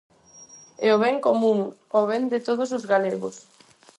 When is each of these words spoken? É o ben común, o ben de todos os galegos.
É 0.87 0.89
o 0.95 1.01
ben 1.03 1.17
común, 1.27 1.59
o 1.99 2.01
ben 2.09 2.23
de 2.31 2.39
todos 2.47 2.69
os 2.77 2.83
galegos. 2.91 3.35